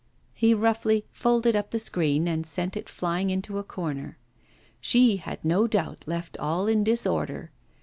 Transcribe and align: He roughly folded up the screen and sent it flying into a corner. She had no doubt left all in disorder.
He 0.33 0.55
roughly 0.55 1.05
folded 1.11 1.55
up 1.55 1.69
the 1.69 1.77
screen 1.77 2.27
and 2.27 2.43
sent 2.43 2.75
it 2.75 2.89
flying 2.89 3.29
into 3.29 3.59
a 3.59 3.63
corner. 3.63 4.17
She 4.79 5.17
had 5.17 5.45
no 5.45 5.67
doubt 5.67 6.05
left 6.07 6.35
all 6.39 6.65
in 6.65 6.83
disorder. 6.83 7.51